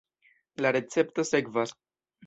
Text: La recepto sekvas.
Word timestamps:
La 0.65 0.71
recepto 0.77 1.29
sekvas. 1.35 1.79